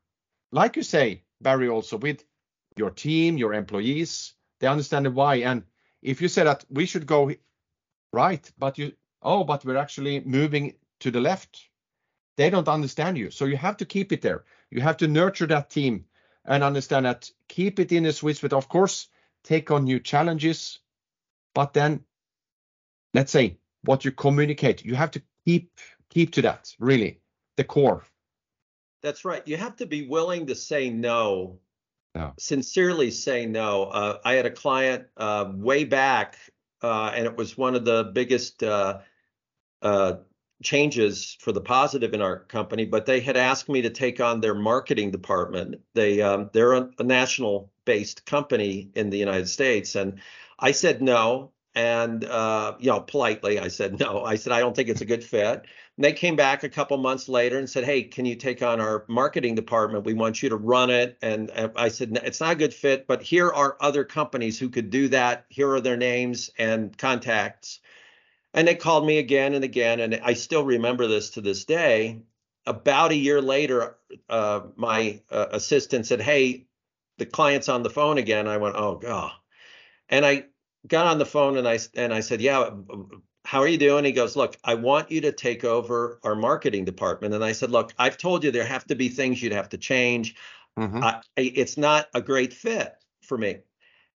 [0.51, 2.23] like you say, Barry, also with
[2.77, 4.33] your team, your employees.
[4.59, 5.35] They understand the why.
[5.35, 5.63] And
[6.01, 7.31] if you say that we should go
[8.13, 11.68] right, but you oh, but we're actually moving to the left,
[12.39, 13.31] they don't understand you.
[13.31, 14.45] So you have to keep it there.
[14.71, 16.05] You have to nurture that team
[16.45, 19.09] and understand that keep it in a sweet but Of course,
[19.43, 20.79] take on new challenges,
[21.53, 22.05] but then
[23.13, 25.77] let's say what you communicate, you have to keep
[26.09, 27.19] keep to that really
[27.57, 28.05] the core.
[29.01, 29.45] That's right.
[29.45, 31.59] You have to be willing to say no,
[32.15, 32.31] Yeah.
[32.39, 33.83] sincerely say no.
[33.83, 36.37] Uh, I had a client uh, way back,
[36.81, 38.99] uh, and it was one of the biggest uh,
[39.81, 40.13] uh,
[40.61, 44.41] changes for the positive in our company, but they had asked me to take on
[44.41, 45.75] their marketing department.
[45.93, 50.19] They um, they're a, a national based company in the United States, and
[50.59, 51.51] I said no.
[51.75, 54.23] And uh, you know, politely, I said no.
[54.25, 55.65] I said I don't think it's a good fit.
[55.97, 58.81] And they came back a couple months later and said, "Hey, can you take on
[58.81, 60.03] our marketing department?
[60.03, 63.21] We want you to run it." And I said, "It's not a good fit, but
[63.21, 65.45] here are other companies who could do that.
[65.49, 67.79] Here are their names and contacts."
[68.53, 72.23] And they called me again and again, and I still remember this to this day.
[72.65, 73.97] About a year later,
[74.27, 76.65] uh, my uh, assistant said, "Hey,
[77.17, 79.31] the client's on the phone again." I went, "Oh god,"
[80.09, 80.45] and I
[80.87, 82.71] got on the phone and I and I said, "Yeah,
[83.45, 86.85] how are you doing?" He goes, "Look, I want you to take over our marketing
[86.85, 89.69] department." And I said, "Look, I've told you there have to be things you'd have
[89.69, 90.35] to change.
[90.77, 91.03] Mm-hmm.
[91.03, 93.59] I, it's not a great fit for me."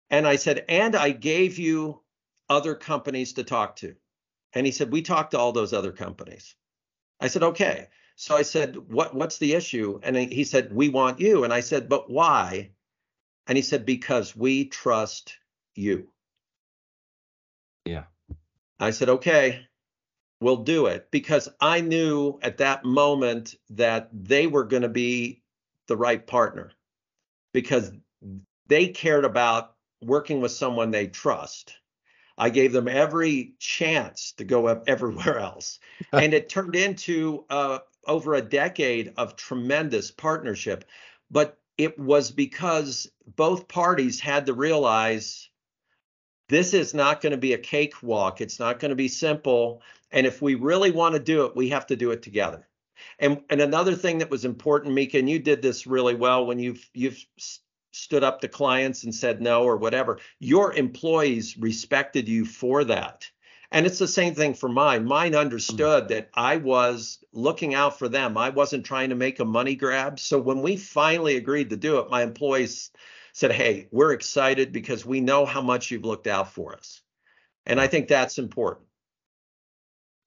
[0.09, 2.01] And I said, "And I gave you
[2.49, 3.95] other companies to talk to."
[4.53, 6.55] And he said, We talked to all those other companies.
[7.19, 7.87] I said, Okay.
[8.15, 9.99] So I said, What what's the issue?
[10.03, 11.43] And he said, We want you.
[11.43, 12.71] And I said, But why?
[13.47, 15.37] And he said, Because we trust
[15.75, 16.07] you.
[17.85, 18.03] Yeah.
[18.79, 19.65] I said, Okay,
[20.39, 21.09] we'll do it.
[21.11, 25.41] Because I knew at that moment that they were going to be
[25.87, 26.71] the right partner
[27.53, 27.91] because
[28.67, 31.75] they cared about working with someone they trust
[32.37, 35.79] I gave them every chance to go up everywhere else.
[36.11, 40.85] and it turned into uh, over a decade of tremendous partnership.
[41.31, 45.49] But it was because both parties had to realize
[46.49, 48.41] this is not going to be a cakewalk.
[48.41, 49.81] It's not going to be simple.
[50.11, 52.67] And if we really want to do it, we have to do it together.
[53.19, 56.59] And, and another thing that was important, Mika, and you did this really well when
[56.59, 57.25] you've you've
[57.93, 63.29] stood up to clients and said no or whatever, your employees respected you for that.
[63.71, 65.05] And it's the same thing for mine.
[65.05, 68.37] Mine understood that I was looking out for them.
[68.37, 70.19] I wasn't trying to make a money grab.
[70.19, 72.91] So when we finally agreed to do it, my employees
[73.31, 77.01] said, Hey, we're excited because we know how much you've looked out for us.
[77.65, 78.85] And I think that's important.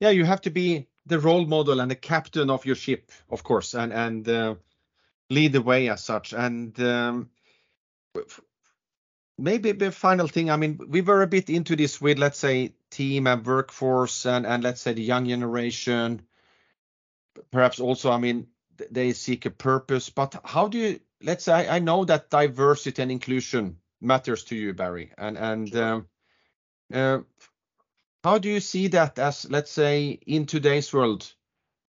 [0.01, 3.45] Yeah, you have to be the role model and the captain of your ship, of
[3.45, 4.55] course, and and uh,
[5.31, 6.33] lead the way as such.
[6.33, 7.31] And um,
[9.39, 12.75] maybe the final thing, I mean, we were a bit into this with, let's say,
[12.91, 16.23] team and workforce and, and let's say the young generation.
[17.51, 18.49] Perhaps also, I mean,
[18.91, 23.11] they seek a purpose, but how do you, let's say, I, know that diversity and
[23.11, 26.09] inclusion matters to you, Barry, and, and, um,
[26.93, 27.19] uh,
[28.23, 31.33] how do you see that as, let's say, in today's world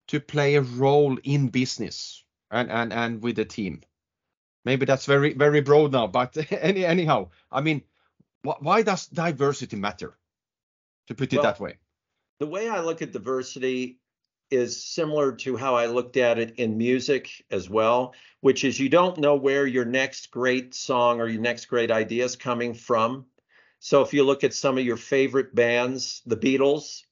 [0.09, 3.81] to play a role in business and, and, and with the team?
[4.69, 6.37] Maybe that's very very broad now but
[6.71, 7.83] any anyhow i mean
[8.47, 10.15] wh- why does diversity matter?
[11.09, 11.79] To put it well, that way.
[12.39, 13.99] the way i look at diversity
[14.51, 18.89] is similar to how i looked at it in music as well which is you
[18.89, 23.27] don't know where your next great song or your next great idea is coming from.
[23.81, 27.03] So if you look at some of your favorite bands the beatles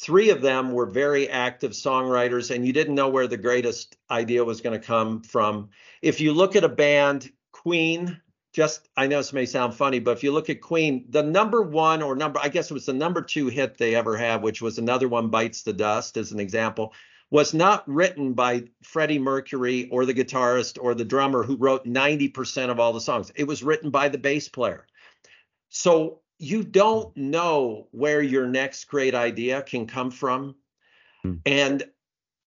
[0.00, 4.44] three of them were very active songwriters and you didn't know where the greatest idea
[4.44, 5.70] was going to come from.
[6.02, 8.20] If you look at a band queen
[8.52, 11.60] just i know this may sound funny but if you look at queen the number
[11.60, 14.62] one or number i guess it was the number two hit they ever had which
[14.62, 16.92] was another one bites the dust as an example
[17.30, 22.70] was not written by freddie mercury or the guitarist or the drummer who wrote 90%
[22.70, 23.30] of all the songs.
[23.34, 24.86] It was written by the bass player.
[25.68, 30.54] So you don't know where your next great idea can come from.
[31.24, 31.40] Mm.
[31.46, 31.84] And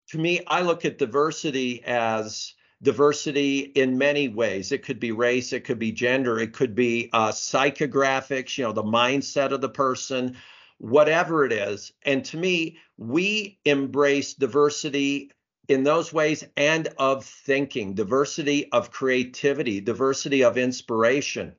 [0.10, 4.72] to me, I look at diversity as diversity in many ways.
[4.72, 8.74] It could be race, it could be gender, it could be uh, psychographics, you know,
[8.74, 10.36] the mindset of the person,
[10.78, 11.94] whatever it is.
[12.04, 15.32] And to me, we embrace diversity
[15.68, 21.56] in those ways and of thinking, diversity of creativity, diversity of inspiration.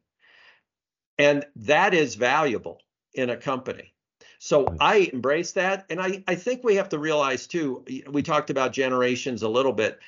[1.19, 2.81] And that is valuable
[3.15, 3.95] in a company.
[4.39, 5.87] So I embrace that.
[5.89, 9.73] And I, I think we have to realize too, we talked about generations a little
[9.73, 9.99] bit.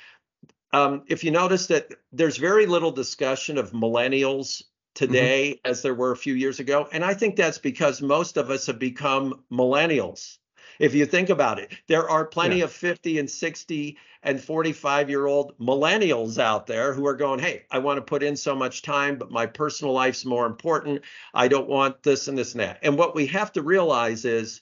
[0.71, 4.61] Um, if you notice that there's very little discussion of millennials
[4.93, 5.71] today mm-hmm.
[5.71, 6.87] as there were a few years ago.
[6.91, 10.37] And I think that's because most of us have become millennials
[10.79, 11.73] if you think about it.
[11.87, 12.63] There are plenty yeah.
[12.63, 17.65] of 50 and 60 and 45 year old millennials out there who are going, Hey,
[17.69, 21.01] I want to put in so much time, but my personal life's more important.
[21.33, 22.79] I don't want this and this and that.
[22.81, 24.61] And what we have to realize is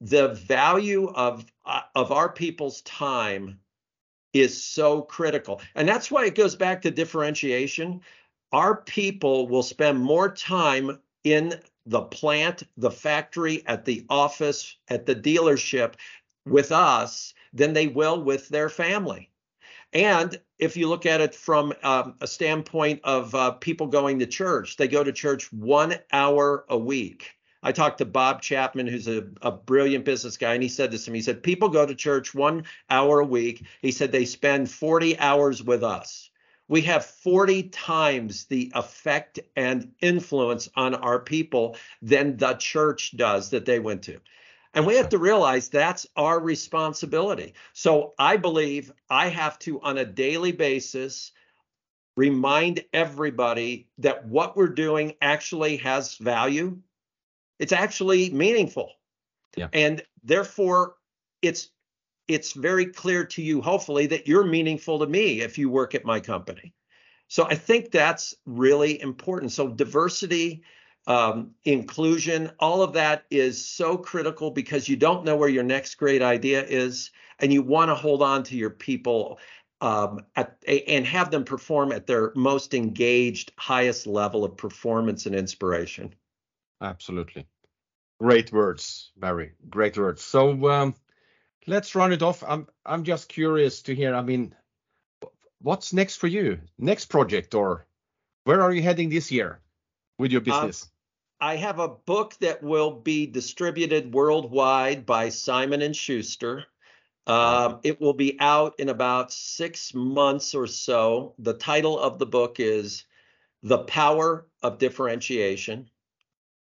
[0.00, 3.58] the value of uh, of our people's time
[4.32, 5.60] is so critical.
[5.74, 8.02] And that's why it goes back to differentiation.
[8.52, 11.54] Our people will spend more time in
[11.86, 15.94] the plant, the factory, at the office, at the dealership
[16.44, 19.30] with us than they will with their family.
[19.92, 24.26] And if you look at it from um, a standpoint of uh, people going to
[24.26, 27.32] church, they go to church one hour a week.
[27.62, 31.06] I talked to Bob Chapman, who's a, a, brilliant business guy, and he said this
[31.06, 31.18] to me.
[31.18, 33.64] He said, People go to church one hour a week.
[33.80, 36.30] He said, They spend 40 hours with us.
[36.68, 43.50] We have 40 times the effect and influence on our people than the church does
[43.50, 44.20] that they went to.
[44.74, 47.54] And we have to realize that's our responsibility.
[47.72, 51.32] So I believe I have to, on a daily basis,
[52.16, 56.78] remind everybody that what we're doing actually has value.
[57.58, 58.92] It's actually meaningful.
[59.56, 59.68] Yeah.
[59.72, 60.96] And therefore,
[61.40, 61.70] it's
[62.28, 66.04] it's very clear to you, hopefully, that you're meaningful to me if you work at
[66.04, 66.72] my company.
[67.28, 69.52] So I think that's really important.
[69.52, 70.62] So diversity
[71.06, 75.96] um, inclusion, all of that is so critical because you don't know where your next
[75.96, 79.38] great idea is, and you want to hold on to your people
[79.80, 85.34] um, at, and have them perform at their most engaged, highest level of performance and
[85.34, 86.14] inspiration.
[86.80, 87.46] Absolutely.
[88.18, 89.52] Great words, Barry.
[89.68, 90.22] Great words.
[90.22, 90.94] So um,
[91.66, 92.42] let's run it off.
[92.46, 94.14] I'm I'm just curious to hear.
[94.14, 94.54] I mean,
[95.60, 96.60] what's next for you?
[96.78, 97.86] Next project, or
[98.44, 99.60] where are you heading this year
[100.18, 100.88] with your um, business?
[101.40, 106.64] I have a book that will be distributed worldwide by Simon and Schuster.
[107.26, 111.34] Um, it will be out in about six months or so.
[111.38, 113.04] The title of the book is
[113.64, 115.90] The Power of Differentiation.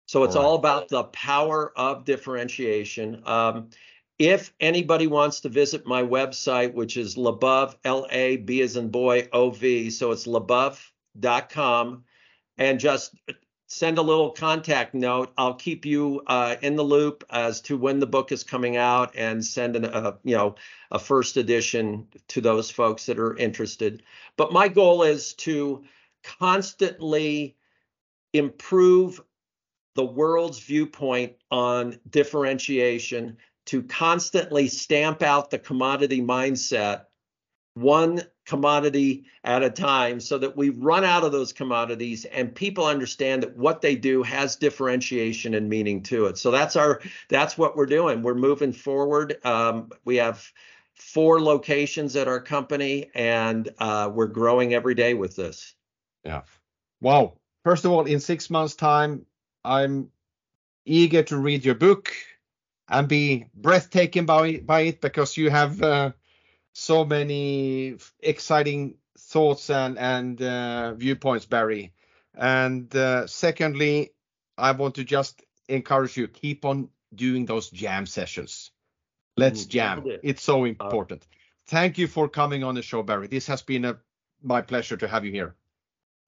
[0.06, 0.48] So it's all, right.
[0.48, 3.22] all about the power of differentiation.
[3.26, 3.70] Um,
[4.22, 8.88] if anybody wants to visit my website, which is LaBov, L A B as in
[8.88, 12.04] boy, O V, so it's labov.com,
[12.56, 13.16] and just
[13.66, 15.32] send a little contact note.
[15.36, 19.12] I'll keep you uh, in the loop as to when the book is coming out
[19.16, 20.54] and send an, uh, you know
[20.92, 24.04] a first edition to those folks that are interested.
[24.36, 25.82] But my goal is to
[26.22, 27.56] constantly
[28.32, 29.20] improve
[29.96, 33.36] the world's viewpoint on differentiation
[33.66, 37.04] to constantly stamp out the commodity mindset
[37.74, 42.84] one commodity at a time so that we run out of those commodities and people
[42.84, 46.36] understand that what they do has differentiation and meaning to it.
[46.36, 48.22] So that's our that's what we're doing.
[48.22, 49.38] We're moving forward.
[49.46, 50.46] Um, we have
[50.94, 55.74] four locations at our company and uh, we're growing every day with this.
[56.24, 56.42] Yeah.
[57.00, 59.24] Wow first of all in six months time
[59.64, 60.08] i'm
[60.84, 62.12] eager to read your book
[62.88, 66.12] and be breathtaking by, by it because you have uh,
[66.72, 71.92] so many exciting thoughts and and uh, viewpoints, Barry.
[72.34, 74.12] And uh, secondly,
[74.58, 78.70] I want to just encourage you to keep on doing those jam sessions.
[79.36, 80.04] Let's jam.
[80.22, 81.26] It's so important.
[81.66, 83.28] Thank you for coming on the show, Barry.
[83.28, 83.98] This has been a
[84.42, 85.54] my pleasure to have you here.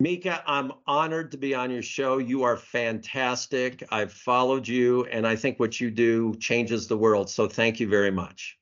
[0.00, 2.18] Mika, I'm honored to be on your show.
[2.18, 3.84] You are fantastic.
[3.90, 7.30] I've followed you, and I think what you do changes the world.
[7.30, 8.58] So thank you very much.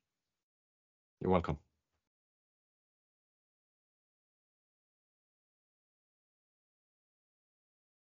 [1.21, 1.59] You're welcome.